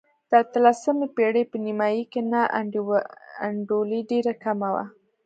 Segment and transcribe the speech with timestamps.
[0.29, 2.41] د اتلسمې پېړۍ په نیمايي کې نا
[3.47, 4.85] انډولي ډېره کمه وه.